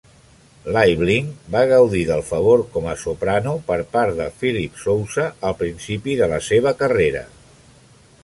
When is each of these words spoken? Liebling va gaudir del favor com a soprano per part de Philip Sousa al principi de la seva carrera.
Liebling 0.75 1.27
va 1.55 1.59
gaudir 1.71 1.99
del 2.11 2.23
favor 2.29 2.63
com 2.77 2.87
a 2.93 2.95
soprano 3.01 3.53
per 3.67 3.77
part 3.97 4.17
de 4.21 4.27
Philip 4.39 4.81
Sousa 4.85 5.25
al 5.51 5.57
principi 5.61 6.15
de 6.23 6.31
la 6.33 6.39
seva 6.47 6.73
carrera. 6.81 7.25